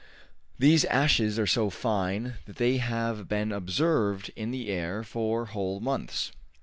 These 0.57 0.83
ashes 0.85 1.37
are 1.37 1.45
so 1.45 1.69
fine 1.69 2.37
that 2.47 2.55
they 2.55 2.77
have 2.77 3.27
been 3.29 3.51
observed 3.51 4.31
in 4.35 4.49
the 4.49 4.67
air 4.69 5.03
for 5.03 5.45
whole 5.45 5.79
months. 5.79 6.31